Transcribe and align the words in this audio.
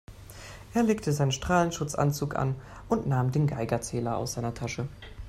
Er 0.73 0.81
legte 0.81 1.11
seinen 1.13 1.31
Strahlenschutzanzug 1.31 2.35
an 2.35 2.55
und 2.89 3.05
nahm 3.05 3.31
den 3.31 3.45
Geigerzähler 3.45 4.17
aus 4.17 4.33
seiner 4.33 4.55
Tasche. 4.55 4.87